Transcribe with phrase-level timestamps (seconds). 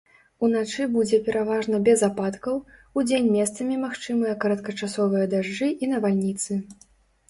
[0.45, 2.57] Уначы будзе пераважна без ападкаў,
[3.03, 6.65] удзень месцамі магчымыя кароткачасовыя дажджы і навальніцы.